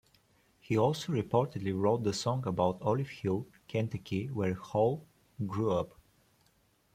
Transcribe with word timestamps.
He 0.59 0.75
also 0.79 1.13
reportedly 1.13 1.79
wrote 1.79 2.01
the 2.01 2.11
song 2.11 2.47
about 2.47 2.81
Olive 2.81 3.09
Hill, 3.09 3.45
Kentucky, 3.67 4.31
where 4.31 4.55
Hall 4.55 5.05
grew 5.45 5.73
up. 5.73 5.93